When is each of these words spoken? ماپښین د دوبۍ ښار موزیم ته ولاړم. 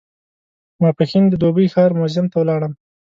ماپښین 0.81 1.25
د 1.29 1.33
دوبۍ 1.43 1.67
ښار 1.73 1.91
موزیم 1.99 2.25
ته 2.31 2.35
ولاړم. 2.39 2.73